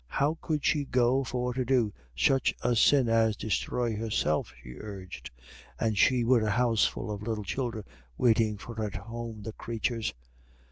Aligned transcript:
How 0.07 0.35
could 0.41 0.65
she 0.65 0.83
go 0.85 1.23
for 1.23 1.53
to 1.53 1.63
do 1.63 1.93
such 2.17 2.55
a 2.63 2.75
sin 2.75 3.07
as 3.07 3.35
destroy 3.35 3.95
herself, 3.95 4.51
she 4.63 4.77
urged, 4.79 5.29
and 5.79 5.95
she 5.95 6.23
wid 6.23 6.41
a 6.41 6.49
houseful 6.49 7.11
of 7.11 7.21
little 7.21 7.43
childer 7.43 7.85
waitin' 8.17 8.57
for 8.57 8.73
her 8.77 8.85
at 8.85 8.95
home, 8.95 9.43
the 9.43 9.53
crathurs?" 9.53 10.15